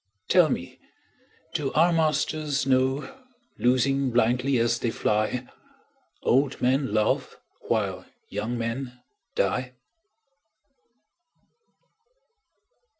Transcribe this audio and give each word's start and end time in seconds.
Tell 0.29 0.49
me, 0.49 0.79
do 1.53 1.71
our 1.73 1.93
masters 1.93 2.65
know, 2.65 3.23
Loosing 3.59 4.09
blindly 4.09 4.57
as 4.57 4.79
they 4.79 4.89
fly, 4.89 5.47
Old 6.23 6.59
men 6.59 6.91
love 6.91 7.37
while 7.67 8.05
young 8.27 8.57
men 8.57 8.99
die? 9.35 9.73